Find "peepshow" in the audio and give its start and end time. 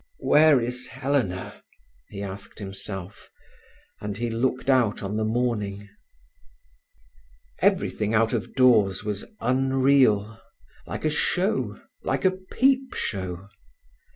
12.31-13.47